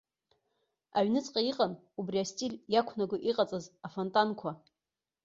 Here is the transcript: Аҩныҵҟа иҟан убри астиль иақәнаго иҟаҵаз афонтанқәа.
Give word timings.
Аҩныҵҟа 0.97 1.41
иҟан 1.51 1.71
убри 1.99 2.23
астиль 2.23 2.55
иақәнаго 2.73 3.17
иҟаҵаз 3.29 3.65
афонтанқәа. 3.85 4.51